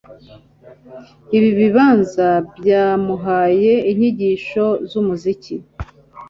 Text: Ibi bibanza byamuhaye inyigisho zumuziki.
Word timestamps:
Ibi 1.37 1.49
bibanza 1.59 2.27
byamuhaye 2.57 3.73
inyigisho 3.91 4.65
zumuziki. 4.89 5.55